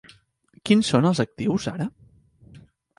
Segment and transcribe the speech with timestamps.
[0.69, 1.91] Quins són els actius ara?